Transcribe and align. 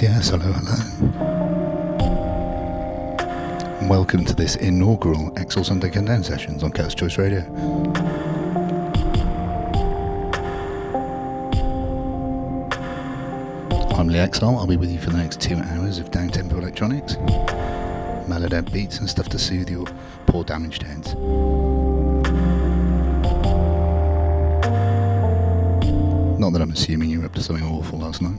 Yes, 0.00 0.28
hello, 0.28 0.52
hello. 0.52 0.76
Welcome 3.88 4.24
to 4.26 4.34
this 4.34 4.54
inaugural 4.54 5.32
Exsil 5.32 5.66
Sunday 5.66 5.90
Comedown 5.90 6.22
Sessions 6.22 6.62
on 6.62 6.70
Cutters 6.70 6.94
Choice 6.94 7.18
Radio. 7.18 7.40
I'm 13.96 14.06
Lee 14.06 14.18
Exsil. 14.18 14.56
I'll 14.56 14.68
be 14.68 14.76
with 14.76 14.92
you 14.92 15.00
for 15.00 15.10
the 15.10 15.16
next 15.16 15.40
two 15.40 15.56
hours 15.56 15.98
of 15.98 16.12
down-tempo 16.12 16.56
electronics, 16.58 17.16
mellowed 18.28 18.54
out 18.54 18.72
beats 18.72 19.00
and 19.00 19.10
stuff 19.10 19.28
to 19.30 19.38
soothe 19.38 19.68
your 19.68 19.86
poor 20.26 20.44
damaged 20.44 20.84
heads. 20.84 21.16
Not 26.38 26.52
that 26.52 26.62
I'm 26.62 26.70
assuming 26.70 27.10
you 27.10 27.18
were 27.18 27.26
up 27.26 27.34
to 27.34 27.42
something 27.42 27.66
awful 27.66 27.98
last 27.98 28.22
night. 28.22 28.38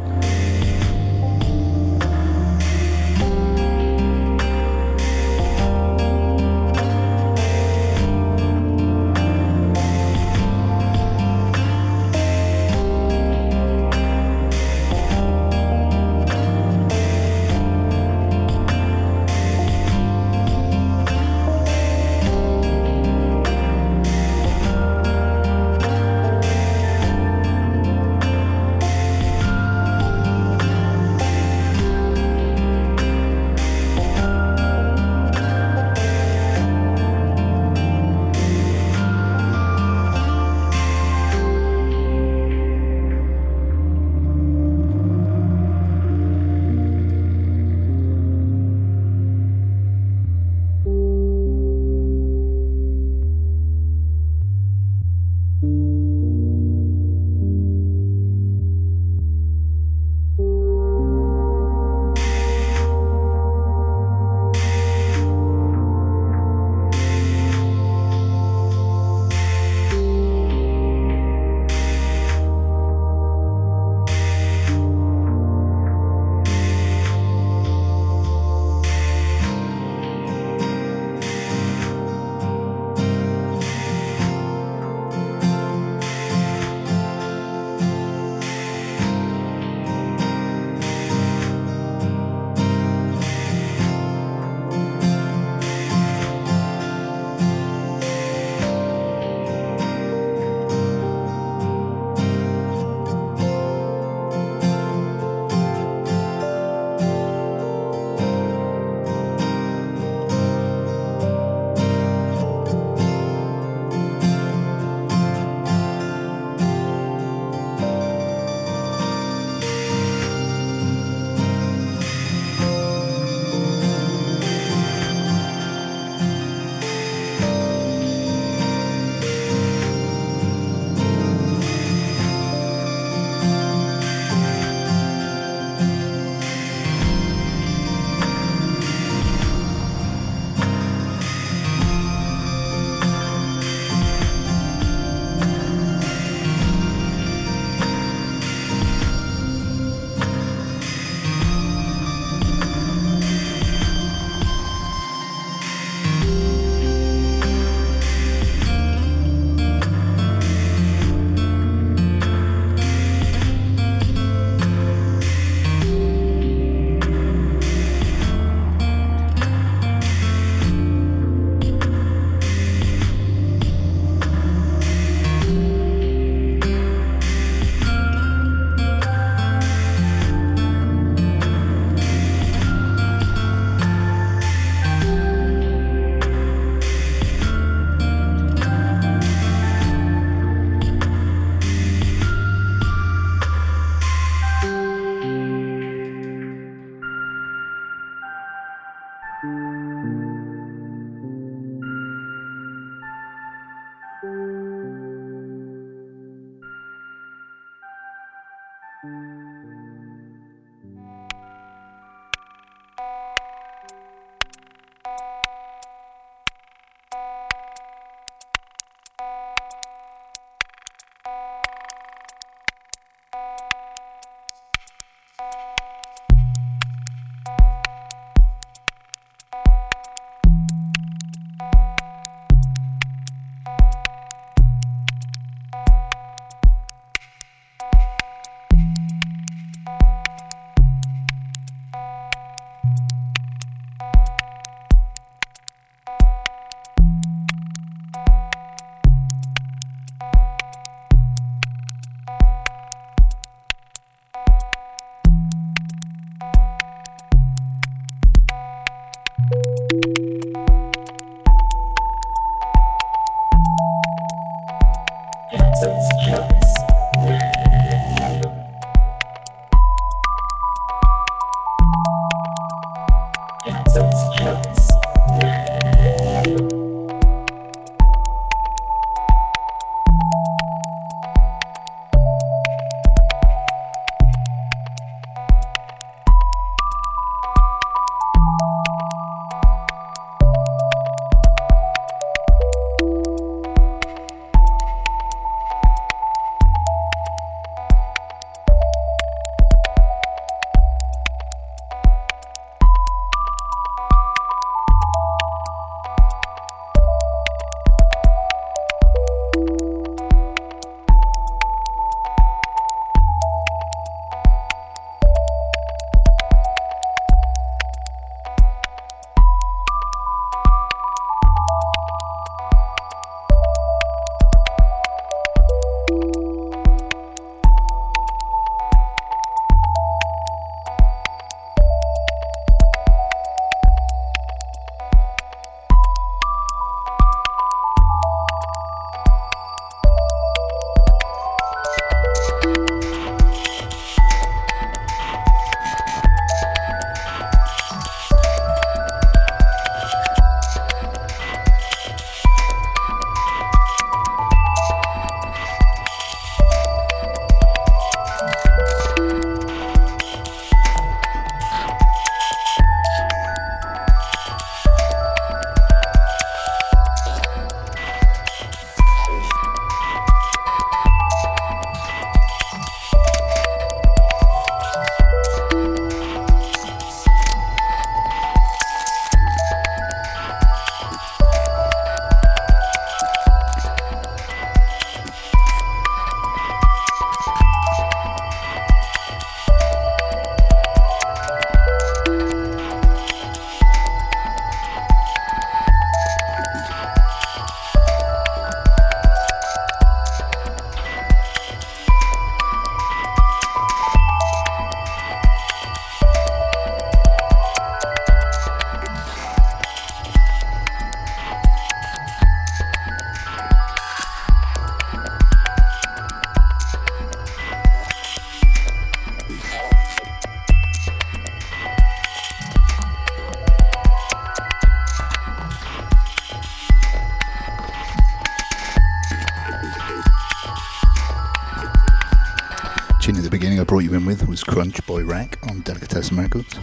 Was 434.65 434.73
Crunch 434.75 435.05
Boy 435.05 435.23
Rack 435.23 435.57
on 435.63 435.81
Delicatessen 435.81 436.37
Records. 436.37 436.73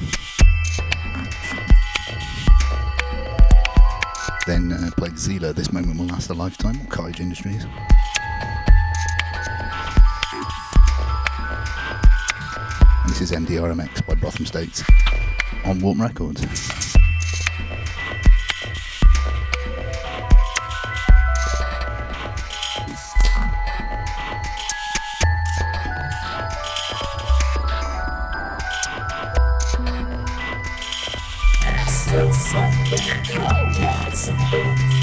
Then 4.47 4.73
uh, 4.73 4.91
played 4.97 5.13
Zila, 5.13 5.55
This 5.55 5.73
Moment 5.73 5.99
Will 5.99 6.07
Last 6.07 6.31
a 6.31 6.35
Lifetime, 6.35 6.87
Cottage 6.87 7.21
Industries. 7.21 7.65
And 13.03 13.11
this 13.11 13.21
is 13.21 13.33
MDRMX 13.33 14.07
by 14.07 14.15
Brotham 14.15 14.47
States 14.47 14.83
on 15.65 15.81
Warp 15.81 15.99
Records. 15.99 16.78
still 32.09 32.33
something 32.33 32.99
I 33.39 33.71
can't 33.75 34.09
explain. 34.09 34.98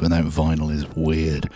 Without 0.00 0.24
vinyl 0.24 0.72
is 0.72 0.86
weird. 0.96 1.50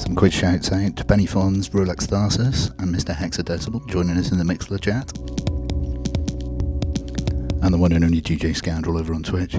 Some 0.00 0.16
quick 0.16 0.32
shouts 0.32 0.72
out 0.72 0.96
to 0.96 1.04
Benny 1.04 1.26
Fons, 1.26 1.68
Rolex 1.68 2.08
Tharsis, 2.08 2.76
and 2.80 2.92
Mr. 2.92 3.14
Hexadecimal 3.14 3.88
joining 3.88 4.16
us 4.16 4.32
in 4.32 4.38
the 4.38 4.44
Mixlr 4.44 4.80
chat. 4.80 5.16
And 7.62 7.72
the 7.72 7.78
one 7.78 7.92
and 7.92 8.04
only 8.04 8.20
DJ 8.20 8.54
Scoundrel 8.56 8.98
over 8.98 9.14
on 9.14 9.22
Twitch. 9.22 9.54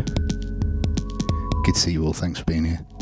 Good 1.67 1.75
to 1.75 1.81
see 1.81 1.91
you 1.91 2.05
all, 2.05 2.13
thanks 2.13 2.39
for 2.39 2.45
being 2.45 2.63
here. 2.63 2.96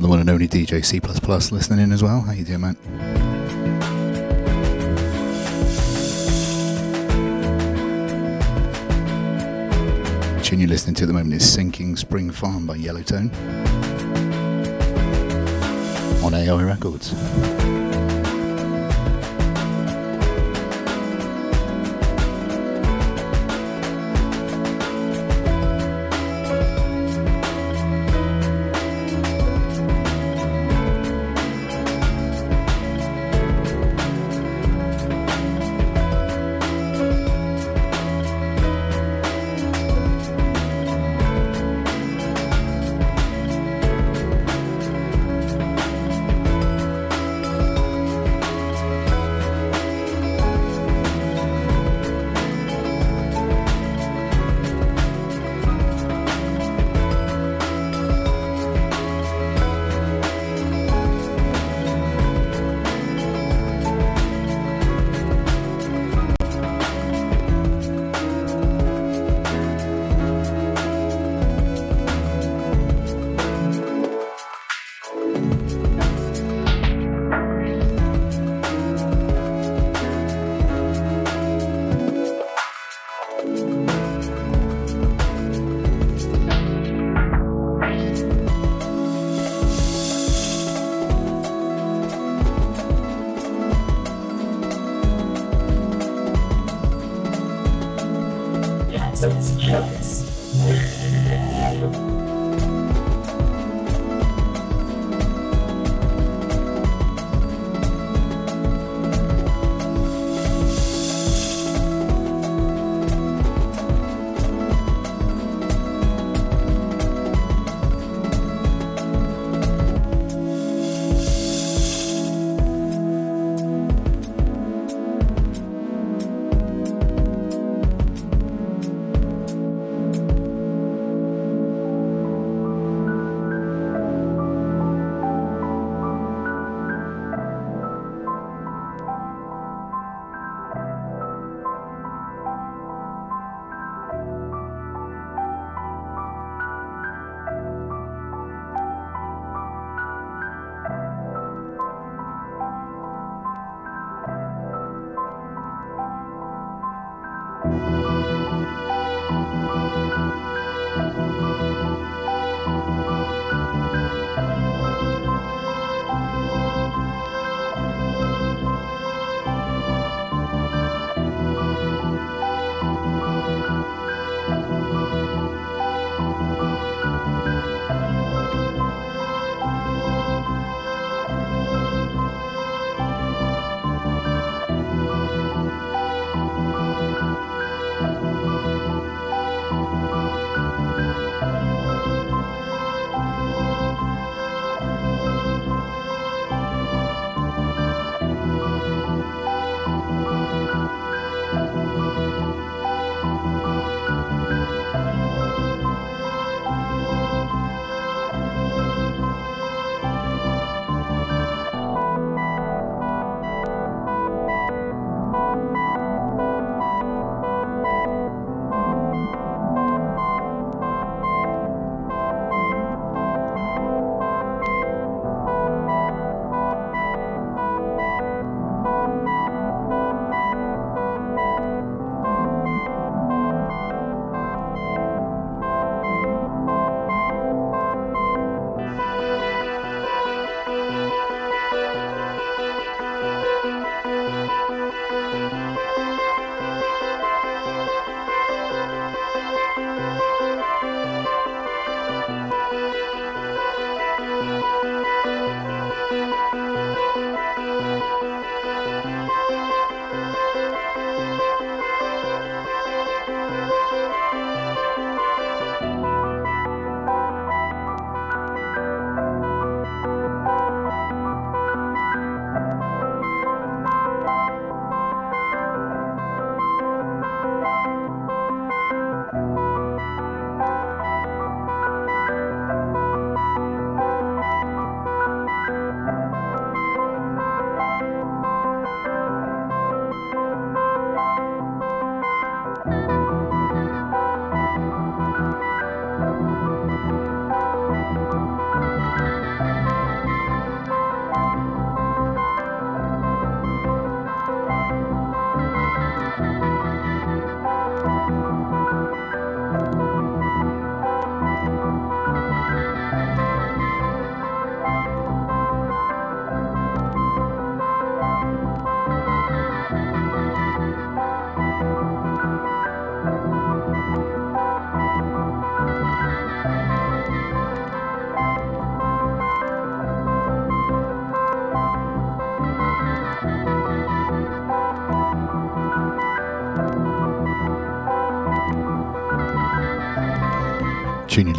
The 0.00 0.08
one 0.08 0.20
and 0.20 0.30
only 0.30 0.48
DJ 0.48 0.84
C++ 0.84 1.00
listening 1.54 1.84
in 1.84 1.92
as 1.92 2.02
well. 2.02 2.20
How 2.20 2.32
you 2.32 2.44
doing, 2.44 2.60
man? 2.60 2.76
Tune 10.42 10.60
you're 10.60 10.68
listening 10.68 10.94
to 10.96 11.04
at 11.04 11.06
the 11.06 11.12
moment 11.12 11.34
is 11.34 11.52
Sinking 11.52 11.96
Spring 11.96 12.30
Farm 12.30 12.66
by 12.66 12.78
Yellowtone 12.78 13.30
on 16.24 16.34
AI 16.34 16.62
Records. 16.62 17.14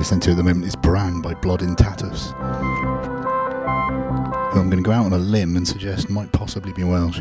Listening 0.01 0.19
to 0.19 0.31
at 0.31 0.37
the 0.37 0.43
moment 0.43 0.65
is 0.65 0.75
Bran 0.75 1.21
by 1.21 1.31
Blood 1.35 1.61
in 1.61 1.75
Tatus. 1.75 2.31
Who 2.31 2.35
I'm 4.59 4.67
going 4.67 4.77
to 4.77 4.81
go 4.81 4.91
out 4.91 5.05
on 5.05 5.13
a 5.13 5.19
limb 5.19 5.55
and 5.55 5.67
suggest 5.67 6.09
might 6.09 6.31
possibly 6.31 6.73
be 6.73 6.83
Welsh. 6.83 7.19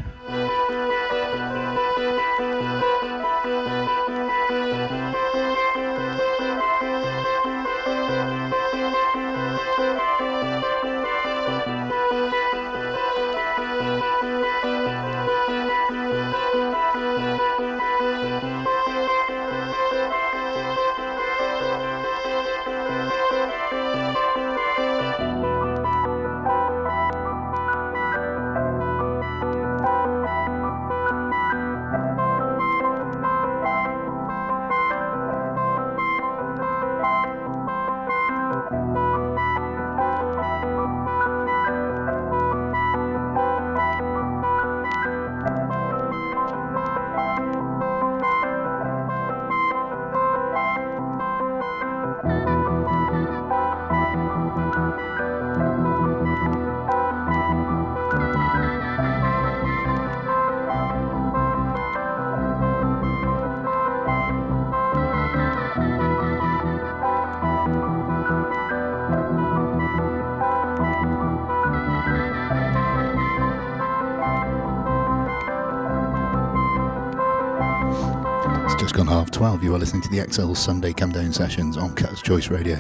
12. 79.41 79.65
You 79.65 79.75
are 79.75 79.79
listening 79.79 80.03
to 80.03 80.11
the 80.11 80.19
Exsil 80.19 80.55
Sunday 80.55 80.93
Come 80.93 81.13
Down 81.13 81.33
sessions 81.33 81.79
on 81.79 81.95
Cutters 81.95 82.21
Choice 82.21 82.51
Radio. 82.51 82.77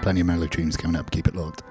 Plenty 0.00 0.22
of 0.22 0.26
mellow 0.26 0.46
tunes 0.46 0.78
coming 0.78 0.96
up. 0.96 1.10
Keep 1.10 1.28
it 1.28 1.36
locked. 1.36 1.62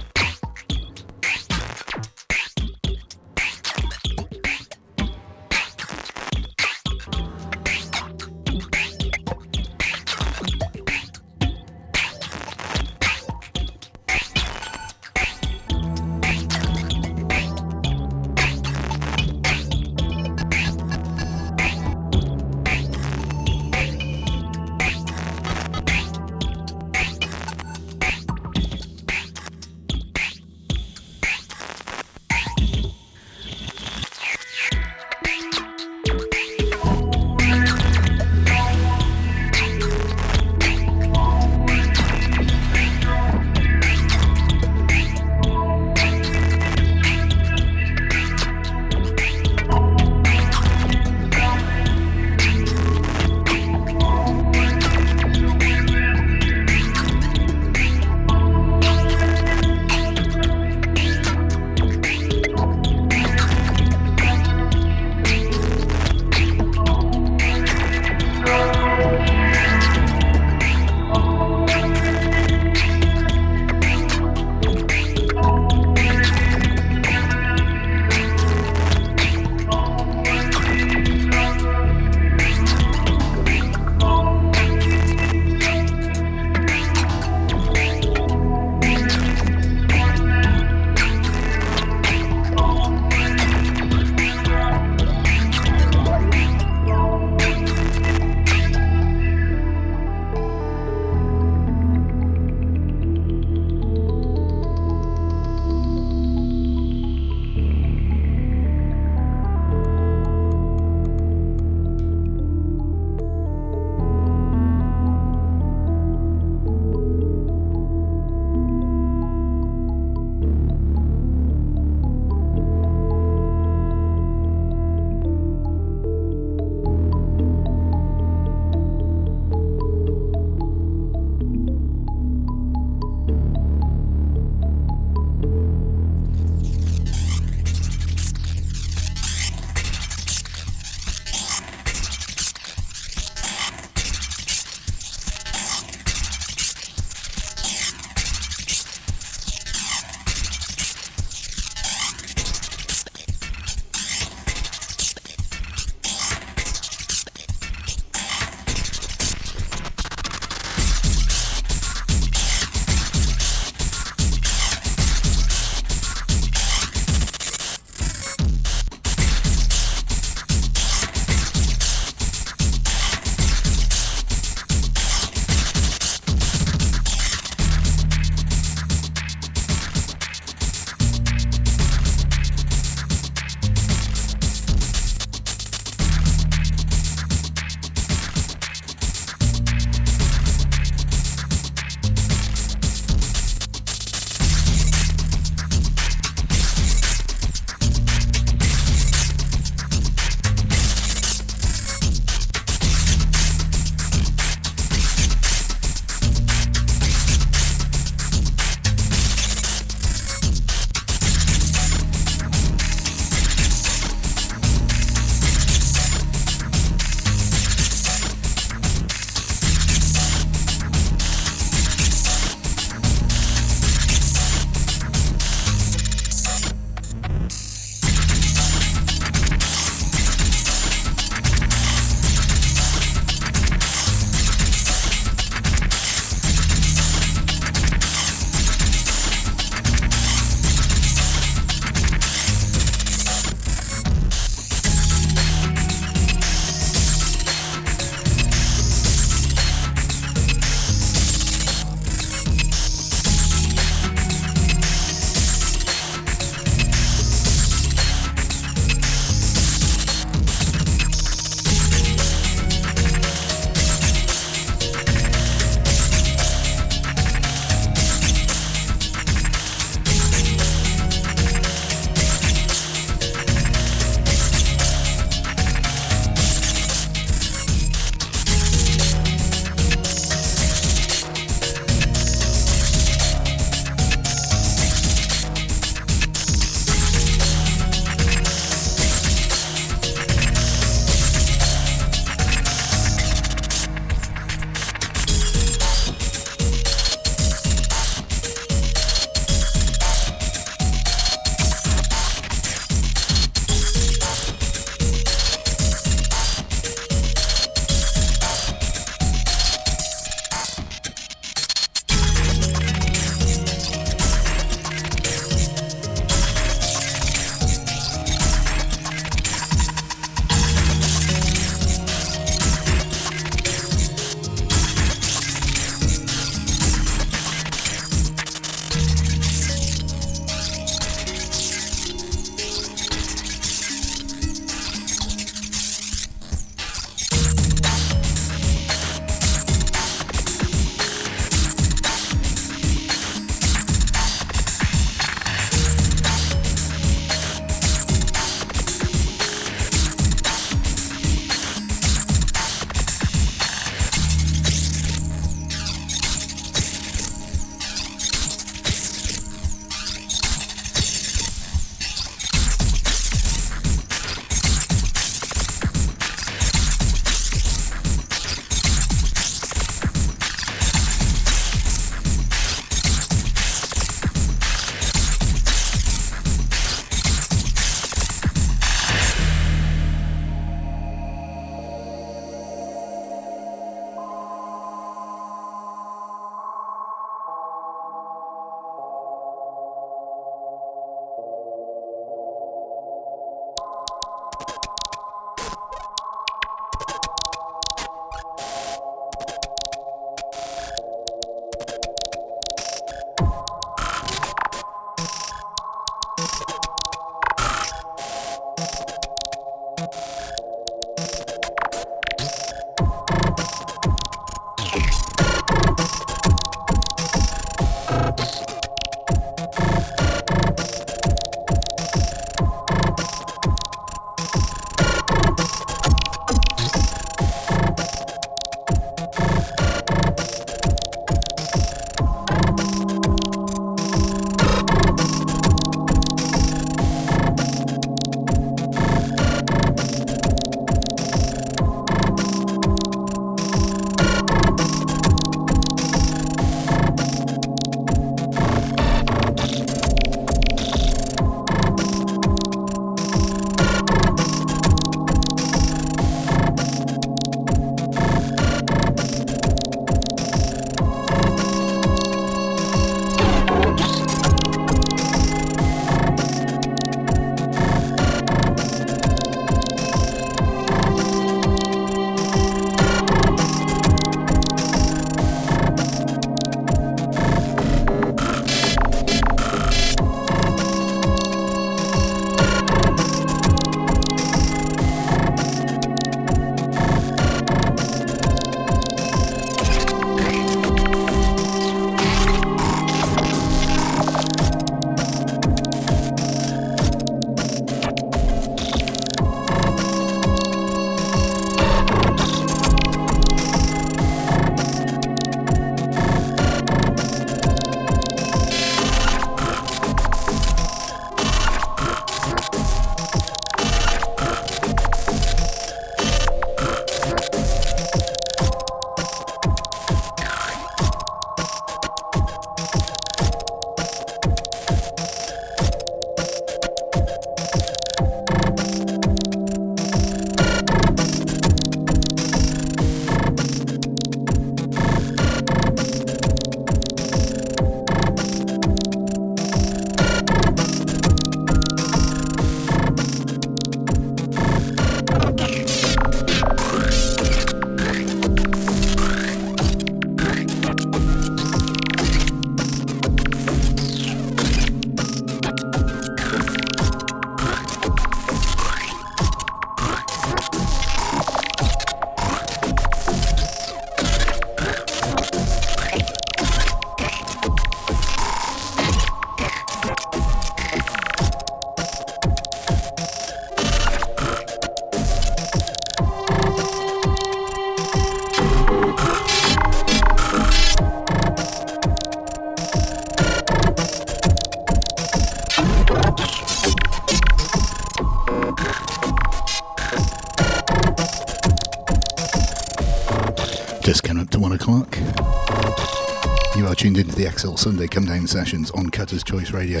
Tuned 596.96 597.18
into 597.18 597.36
the 597.36 597.44
Exsil 597.44 597.78
Sunday 597.78 598.08
Come 598.08 598.24
Down 598.24 598.46
sessions 598.46 598.90
on 598.92 599.10
Cutters 599.10 599.44
Choice 599.44 599.70
Radio. 599.70 600.00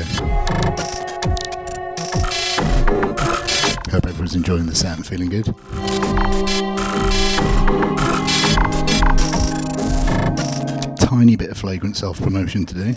Hope 3.90 4.06
everyone's 4.06 4.34
enjoying 4.34 4.64
the 4.64 4.74
set 4.74 4.96
and 4.96 5.06
feeling 5.06 5.28
good. 5.28 5.44
Tiny 10.98 11.36
bit 11.36 11.50
of 11.50 11.58
flagrant 11.58 11.98
self 11.98 12.20
promotion 12.20 12.64
today. 12.64 12.94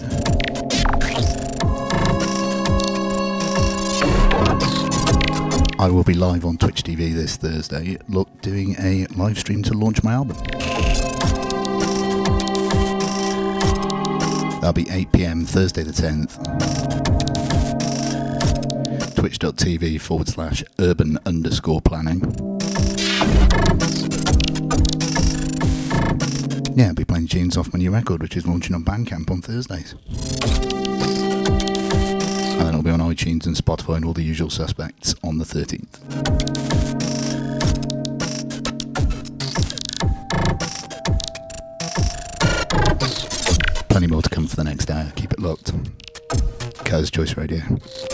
I 5.78 5.90
will 5.92 6.04
be 6.04 6.14
live 6.14 6.46
on 6.46 6.58
Twitch 6.58 6.84
TV 6.84 7.14
this 7.14 7.36
Thursday, 7.36 7.98
look, 8.08 8.42
doing 8.42 8.76
a 8.80 9.08
live 9.18 9.38
stream 9.38 9.62
to 9.64 9.74
launch 9.74 10.04
my 10.04 10.14
album. 10.14 10.38
That'll 14.70 14.84
be 14.84 14.92
8 14.92 15.12
pm 15.12 15.46
Thursday 15.48 15.82
the 15.82 15.90
10th. 15.90 16.36
Twitch.tv 19.16 20.00
forward 20.00 20.28
slash 20.28 20.64
urban 20.78 21.18
underscore 21.26 21.82
planning. 21.82 22.20
Yeah, 26.76 26.90
I'll 26.90 26.94
be 26.94 27.04
playing 27.04 27.30
tunes 27.30 27.58
off 27.58 27.74
my 27.74 27.80
new 27.80 27.90
record, 27.90 28.22
which 28.22 28.38
is 28.38 28.46
launching 28.46 28.76
on 28.76 28.86
Bandcamp 28.86 29.32
on 29.32 29.42
Thursdays. 29.42 29.96
And 32.52 32.62
then 32.62 32.68
it'll 32.68 32.84
be 32.84 32.92
on 32.92 33.00
iTunes 33.00 33.48
and 33.48 33.56
Spotify 33.56 33.96
and 33.96 34.06
all 34.06 34.14
the 34.14 34.22
usual 34.22 34.52
suspects 34.52 35.16
on 35.24 35.40
the 35.40 35.46
13th. 35.46 35.89
Kaz 47.30 47.36
Choice 47.36 47.38
Radio. 47.38 48.09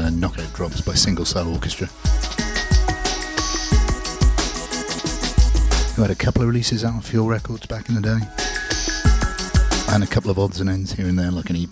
Uh, 0.00 0.10
Knockout 0.10 0.52
Drops 0.54 0.80
by 0.80 0.94
Single 0.94 1.24
Cell 1.24 1.48
Orchestra. 1.52 1.86
Who 5.94 6.02
had 6.02 6.10
a 6.10 6.14
couple 6.14 6.42
of 6.42 6.48
releases 6.48 6.84
out 6.84 6.96
of 6.96 7.04
Fuel 7.06 7.28
Records 7.28 7.66
back 7.66 7.88
in 7.88 7.94
the 7.94 8.00
day. 8.00 8.18
And 9.92 10.02
a 10.02 10.06
couple 10.06 10.30
of 10.30 10.38
odds 10.38 10.60
and 10.60 10.70
ends 10.70 10.92
here 10.92 11.06
and 11.06 11.18
there, 11.18 11.30
like 11.30 11.50
an 11.50 11.56
EP. 11.56 11.70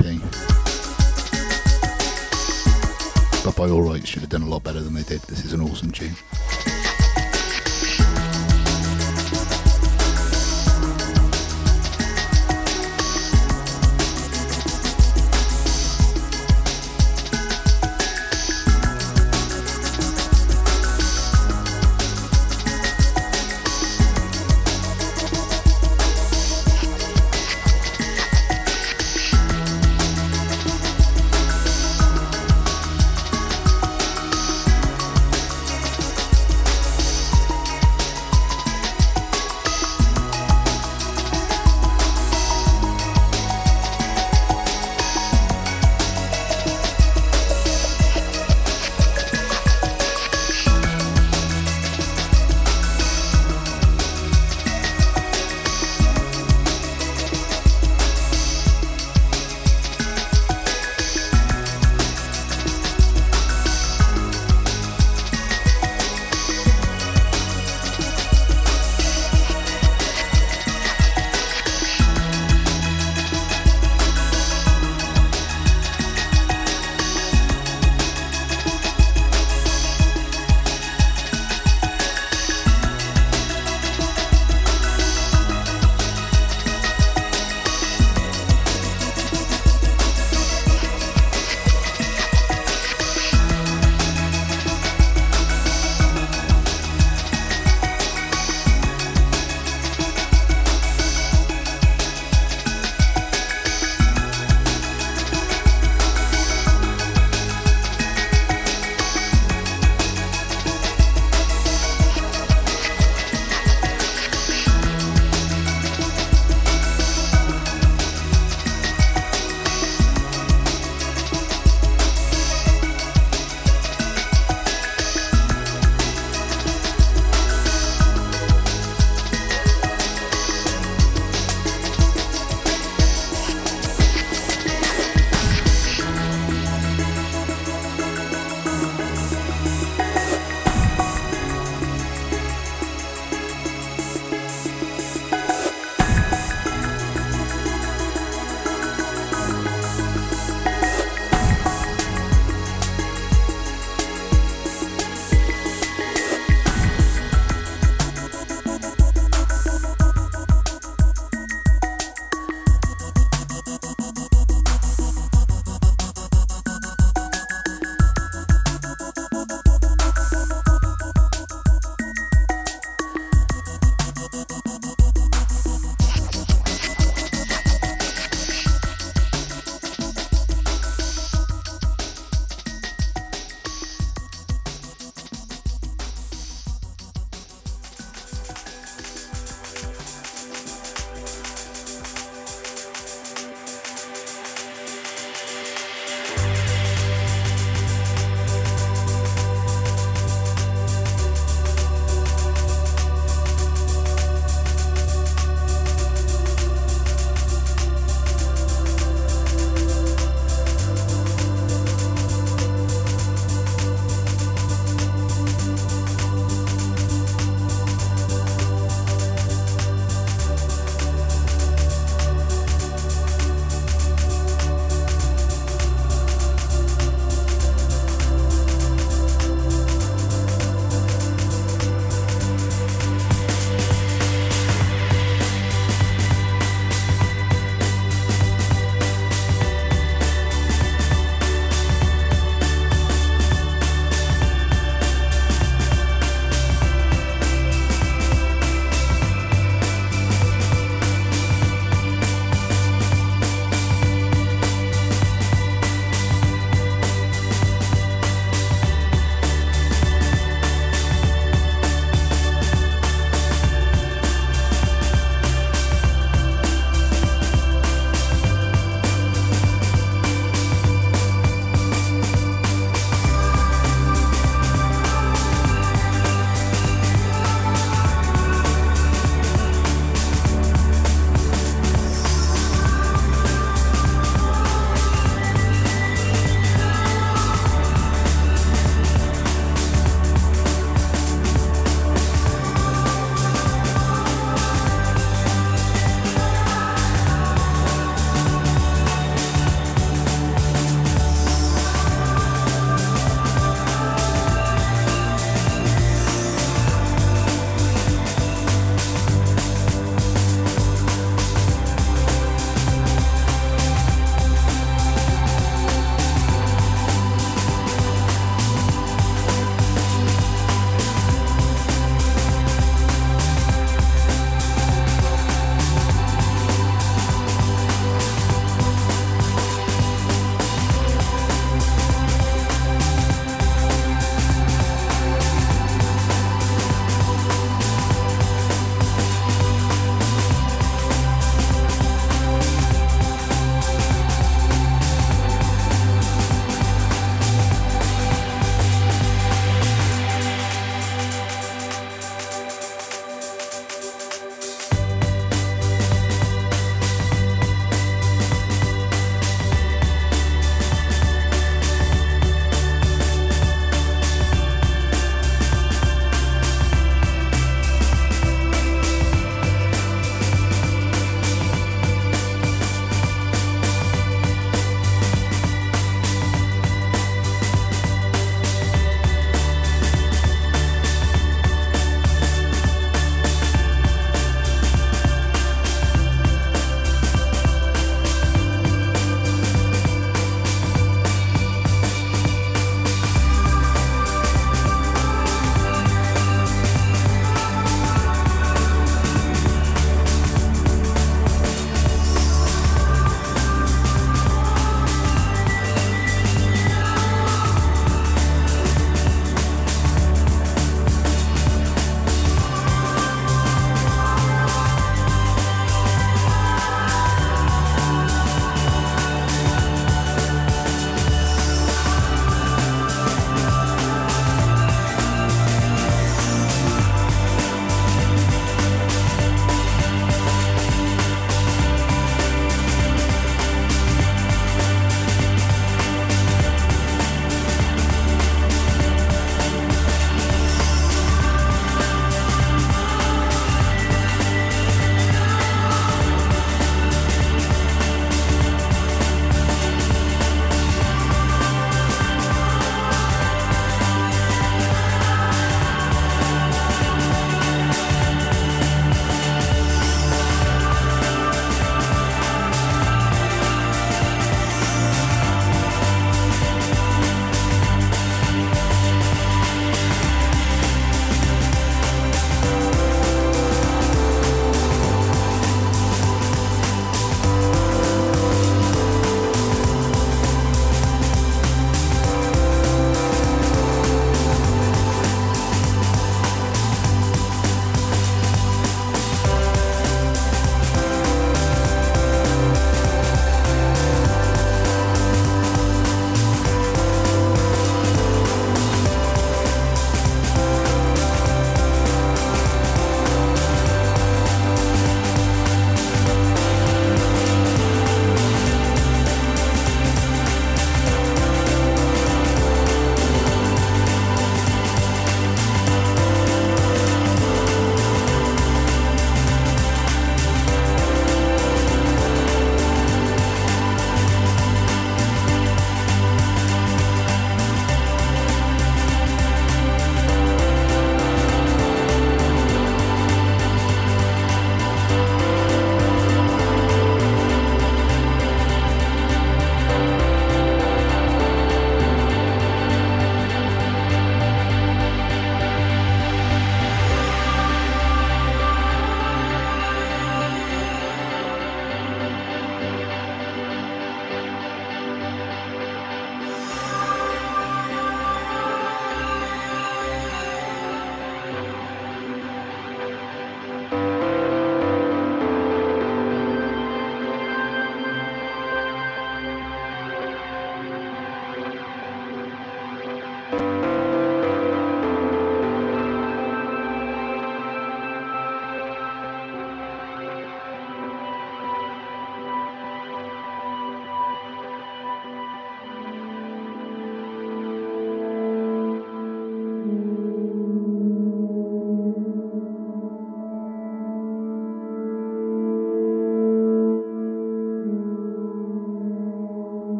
But 3.44 3.56
by 3.56 3.70
all 3.70 3.82
rights, 3.82 4.08
should 4.08 4.20
have 4.20 4.30
done 4.30 4.42
a 4.42 4.48
lot 4.48 4.62
better 4.62 4.80
than 4.80 4.94
they 4.94 5.04
did. 5.04 5.22
This 5.22 5.44
is 5.44 5.52
an 5.52 5.60
awesome 5.60 5.92
tune. 5.92 6.16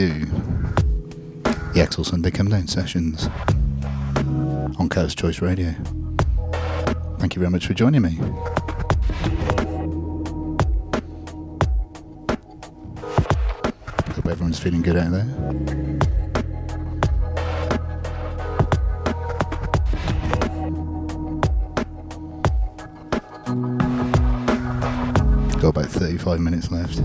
To 0.00 0.06
the 0.06 1.74
Exsil 1.74 2.06
Sunday 2.06 2.30
Come 2.30 2.48
Down 2.48 2.66
sessions 2.66 3.28
on 4.78 4.88
Cutters 4.88 5.14
Choice 5.14 5.42
Radio. 5.42 5.74
Thank 7.18 7.36
you 7.36 7.40
very 7.40 7.50
much 7.50 7.66
for 7.66 7.74
joining 7.74 8.00
me. 8.00 8.12
Hope 14.14 14.26
everyone's 14.26 14.58
feeling 14.58 14.80
good 14.80 14.96
out 14.96 15.10
there. 15.10 15.26
Got 25.60 25.68
about 25.68 25.90
35 25.90 26.40
minutes 26.40 26.70
left. 26.70 27.02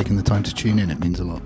Taken 0.00 0.16
the 0.16 0.22
time 0.22 0.42
to 0.42 0.54
tune 0.54 0.78
in, 0.78 0.90
it 0.90 0.98
means 0.98 1.20
a 1.20 1.24
lot. 1.24 1.42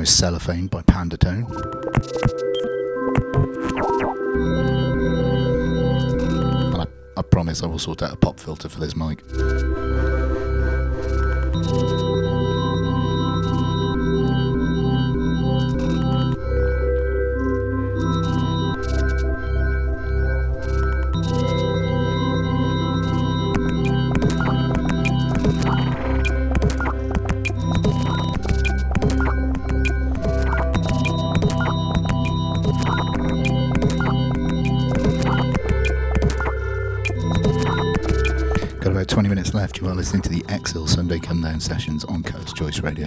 Now 0.00 0.04
is 0.04 0.10
Cellophane 0.16 0.66
by 0.66 0.80
Pandatone. 0.82 1.44
And 6.62 6.74
mm. 6.74 6.80
I, 6.80 6.86
I 7.18 7.22
promise 7.22 7.62
I 7.62 7.66
will 7.66 7.78
sort 7.78 8.02
out 8.02 8.12
a 8.12 8.16
pop 8.16 8.40
filter 8.40 8.70
for 8.70 8.80
this 8.80 8.96
mic. 8.96 9.22
Down 41.30 41.60
sessions 41.60 42.04
on 42.06 42.24
Cutters 42.24 42.52
Choice 42.52 42.80
Radio. 42.80 43.06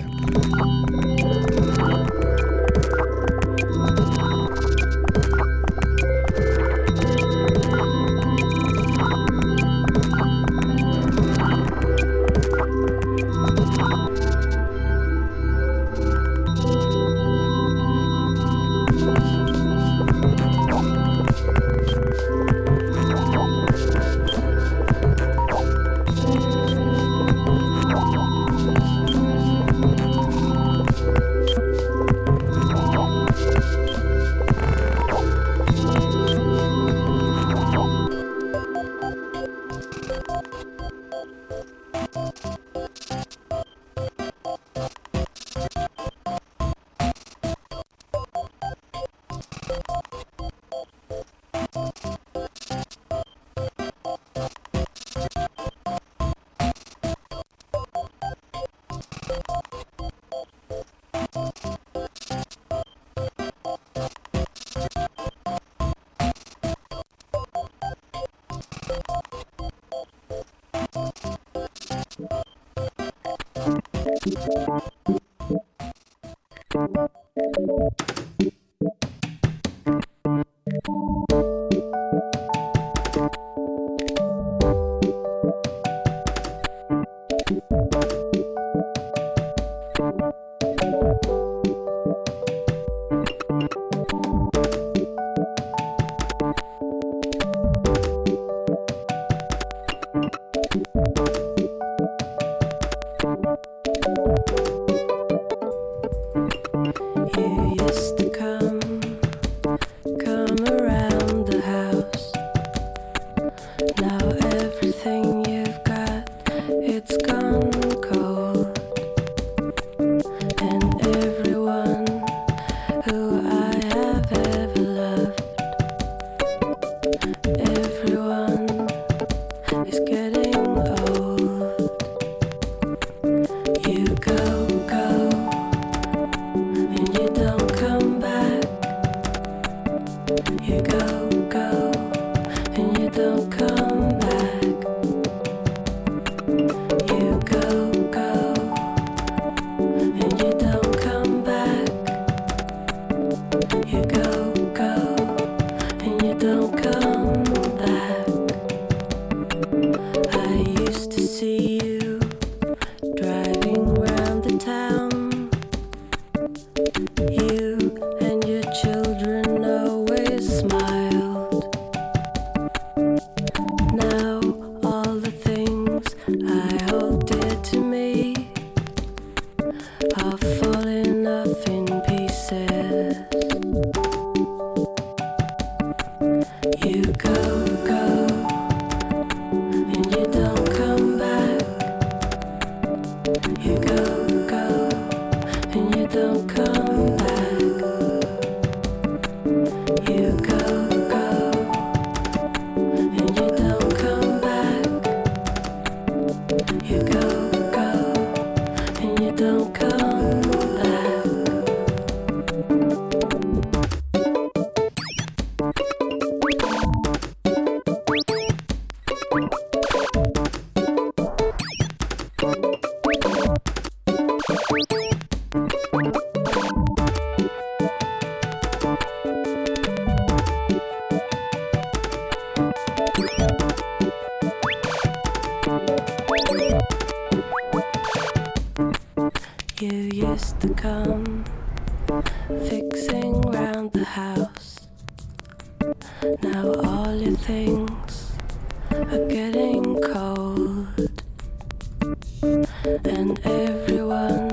And 253.06 253.40
everyone 253.46 254.53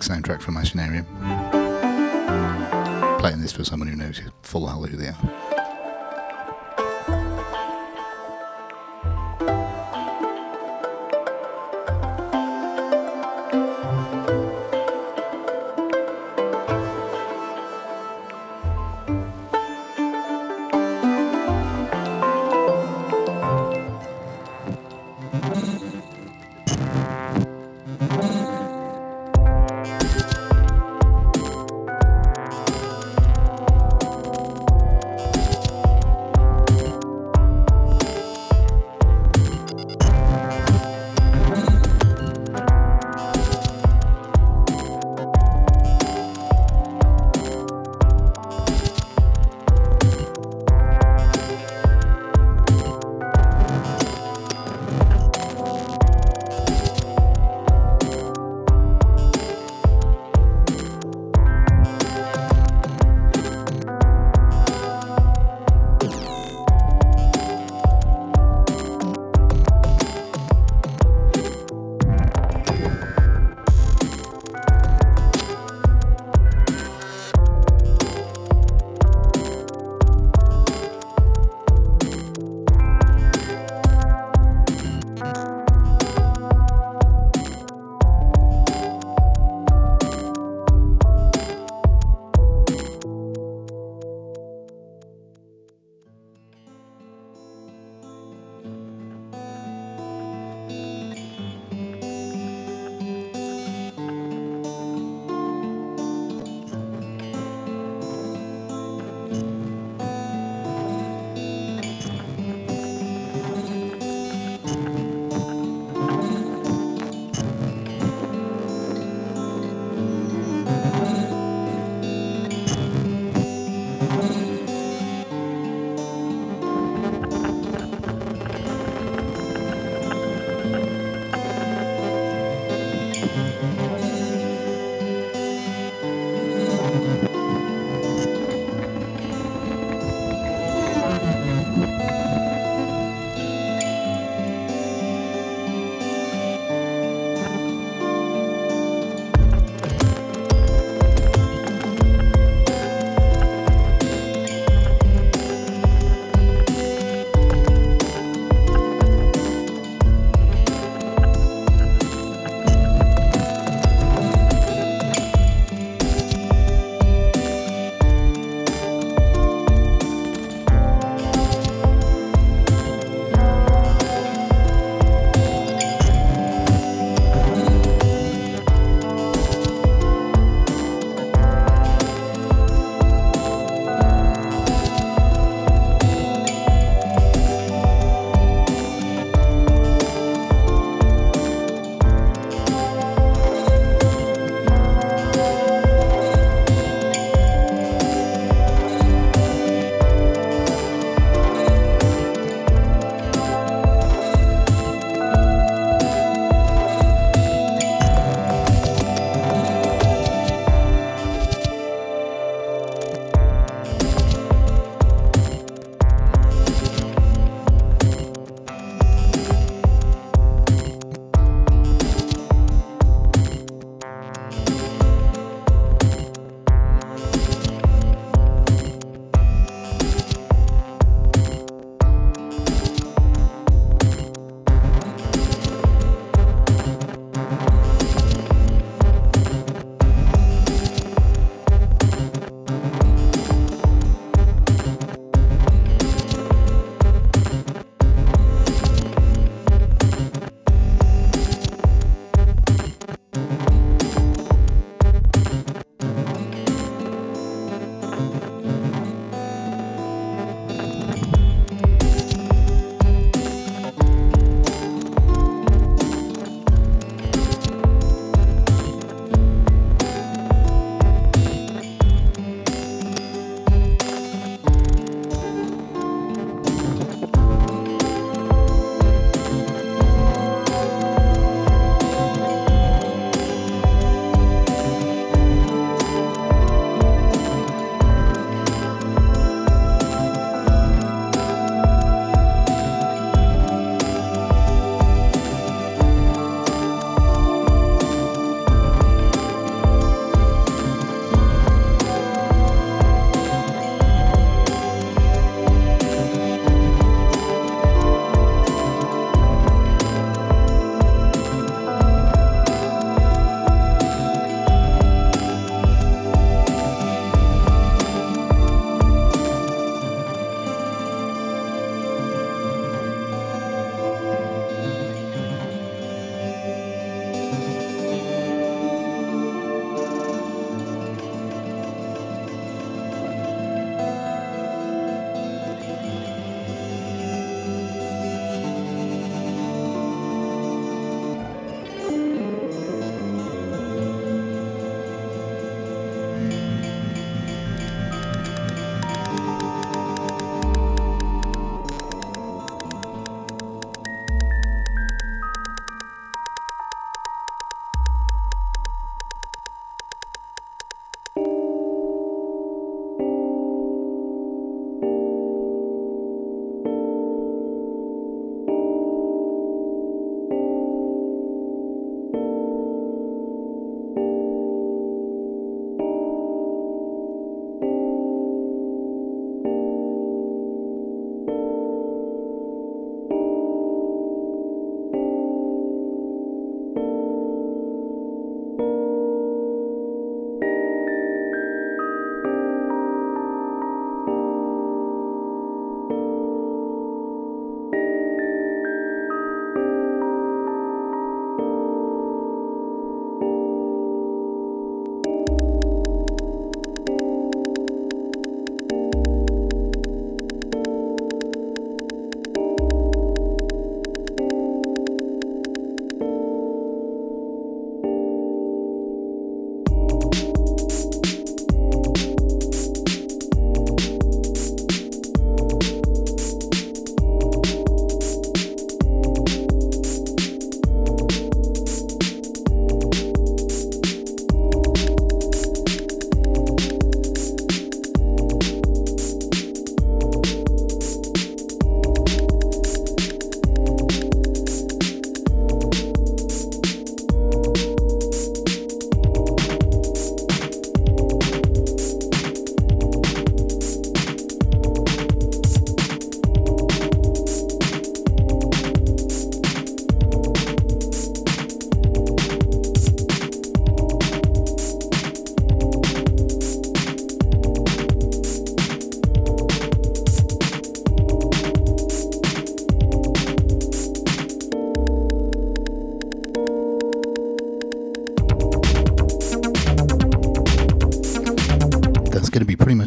Dvorak 0.00 0.22
soundtrack 0.22 0.40
from 0.40 0.54
Machinarium. 0.54 1.06
Playing 3.20 3.40
this 3.40 3.52
for 3.52 3.64
someone 3.64 3.88
who 3.88 3.96
knows 3.96 4.20
full 4.42 4.66
hell 4.66 4.82
who 4.84 4.96
they 4.96 5.08
are. 5.08 5.39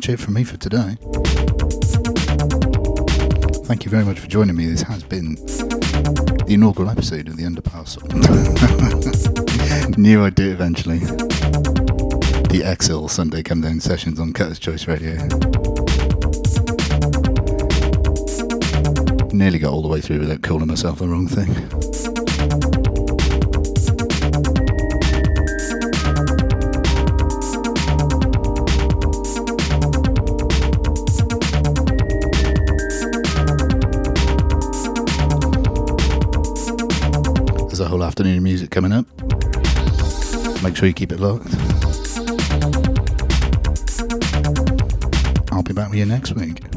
Much 0.04 0.10
it 0.10 0.20
from 0.20 0.34
me 0.34 0.44
for 0.44 0.58
today. 0.58 0.98
Thank 3.66 3.86
you 3.86 3.90
very 3.90 4.04
much 4.04 4.20
for 4.20 4.28
joining 4.28 4.54
me. 4.54 4.66
This 4.66 4.82
has 4.82 5.02
been 5.02 5.36
the 5.36 6.46
inaugural 6.50 6.90
episode 6.90 7.30
of 7.30 7.38
the 7.38 7.44
Underpass. 7.44 7.98
Knew 9.98 10.26
I'd 10.26 10.36
do 10.36 10.52
eventually. 10.52 11.00
The 11.00 12.64
Exsil 12.66 13.10
Sunday 13.10 13.44
Come 13.44 13.62
Down 13.62 13.80
sessions 13.80 14.20
on 14.20 14.34
Cutter's 14.34 14.60
Choice 14.60 14.90
Radio. 14.90 15.14
Nearly 19.32 19.58
got 19.58 19.72
all 19.72 19.82
the 19.82 19.88
way 19.90 20.02
through 20.02 20.20
without 20.20 20.42
calling 20.42 20.68
myself 20.68 21.00
the 21.00 21.08
wrong 21.08 21.30
thing. 21.30 21.83
Afternoon 38.14 38.38
of 38.38 38.44
music 38.44 38.70
coming 38.70 38.92
up. 38.92 39.08
Make 40.62 40.76
sure 40.76 40.88
you 40.88 40.94
keep 40.94 41.12
it 41.12 41.20
locked. 41.20 41.48
I'll 45.52 45.64
be 45.64 45.74
back 45.74 45.90
with 45.90 45.98
you 45.98 46.06
next 46.06 46.34
week. 46.36 46.73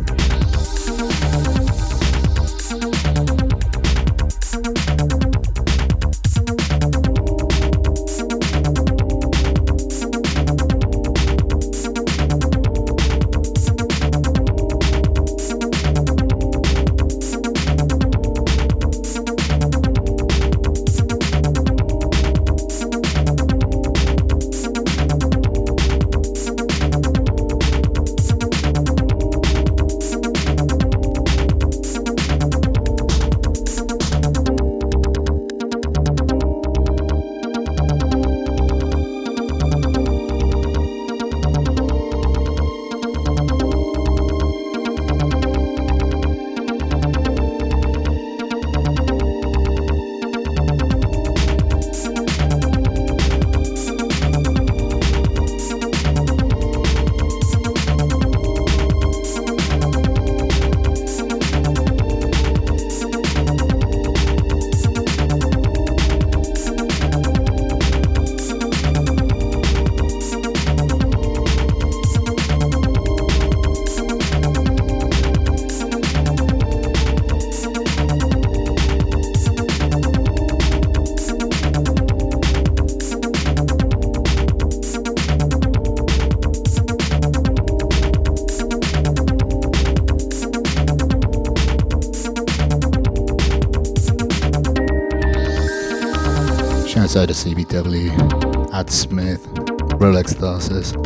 CBW, 97.37 98.73
Ad 98.73 98.91
Smith, 98.91 99.47
Rolex 99.99 100.33
Tharsis, 100.35 100.97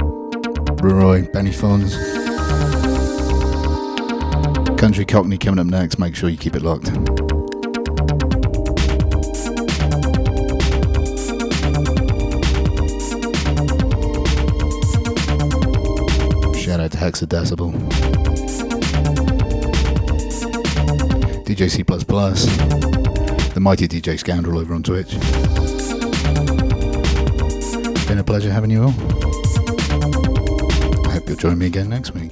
Roy, 0.81 1.27
Benny 1.33 1.51
Fons. 1.51 1.97
Country 4.79 5.05
Cockney 5.05 5.39
coming 5.39 5.59
up 5.59 5.67
next. 5.67 5.99
Make 5.99 6.15
sure 6.15 6.29
you 6.29 6.37
keep 6.37 6.55
it 6.55 6.63
locked. 6.63 6.87
Shout 16.57 16.79
out 16.79 16.93
to 16.93 16.99
Hexadecibel. 16.99 17.73
DJ 21.45 21.69
C++, 21.69 21.83
the 23.53 23.61
mighty 23.61 23.89
DJ 23.89 24.17
Scoundrel 24.17 24.61
over 24.61 24.75
on 24.75 24.85
Twitch 24.85 25.17
pleasure 28.31 28.53
having 28.53 28.71
you 28.71 28.85
all. 28.85 28.95
I 31.05 31.15
hope 31.15 31.29
you'll 31.29 31.37
join 31.37 31.59
me 31.59 31.67
again 31.67 31.89
next 31.89 32.15
week. 32.15 32.30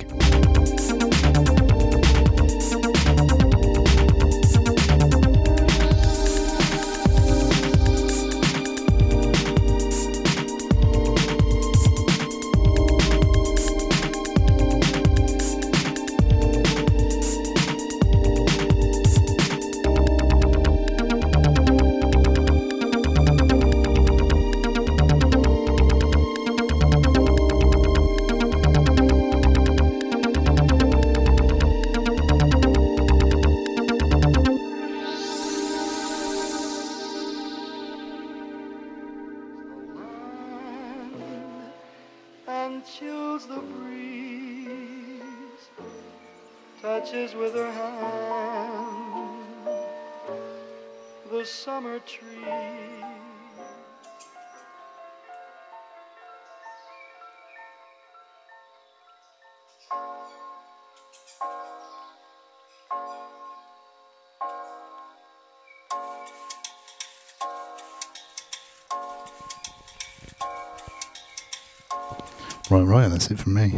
That's 73.18 73.32
it 73.32 73.40
from 73.40 73.54
me. 73.54 73.72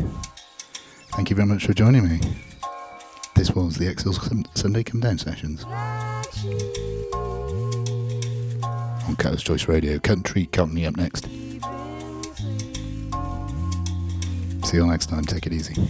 Thank 1.12 1.30
you 1.30 1.36
very 1.36 1.48
much 1.48 1.64
for 1.64 1.72
joining 1.72 2.06
me. 2.06 2.20
This 3.36 3.52
was 3.52 3.76
the 3.76 3.86
Exsil 3.86 4.12
Sunday 4.54 4.82
Come 4.82 5.00
Down 5.00 5.16
sessions. 5.16 5.64
On 9.08 9.16
Cutter's 9.16 9.42
Choice 9.42 9.66
Radio, 9.66 9.98
Country 9.98 10.44
Company 10.44 10.84
up 10.84 10.98
next. 10.98 11.24
See 14.66 14.76
you 14.76 14.82
all 14.82 14.90
next 14.90 15.06
time, 15.06 15.24
take 15.24 15.46
it 15.46 15.54
easy. 15.54 15.88